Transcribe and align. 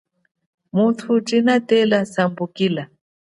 Muthu 0.75 1.11
tshinatela 1.25 1.99
sambukila. 2.13 2.83